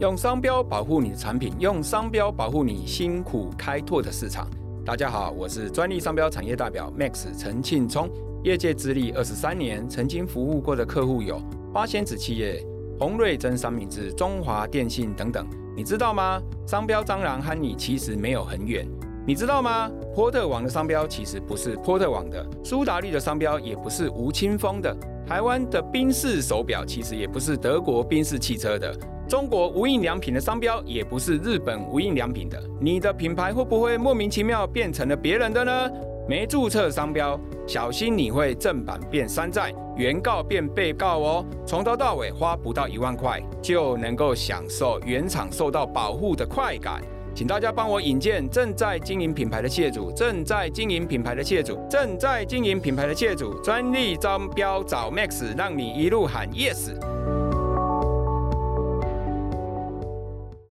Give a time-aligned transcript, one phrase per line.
[0.00, 4.48] 用商标保护你的产品，用商标保护你辛苦开拓的市场。
[4.84, 8.08] 大家好，我是专利商标产业代表 Max 陈庆聪，
[8.44, 11.42] 业界资历二十三年，曾经服务过的客户有
[11.74, 12.64] 八仙子企业、
[12.96, 15.44] 宏瑞真三明治、中华电信等等。
[15.74, 16.40] 你知道吗？
[16.64, 18.86] 商标蟑螂和你其实没有很远。
[19.28, 19.90] 你知道吗？
[20.14, 24.96] 波特网的商标其实不是波特网的，苏打绿的商标也不是吴青峰的，
[25.26, 28.90] 台湾的宾士手表其实也不是德国宾士汽车的。
[29.28, 35.90] 中国无印良品的商标也不是日本无印良品的，你的品牌会不会莫名其妙变成了别人的呢？
[36.26, 41.44] 没注册商标，小心你会正版变山寨，原告变被告哦。
[41.66, 47.02] 从头到尾花不到一万块，就能够享受原厂受到保护的快感。
[47.38, 56.90] 请大家帮我引荐正在经营品牌的业主，正在经营品牌的业主，正在经营品牌的业主，专利招标找 Max，让你一路喊 yes。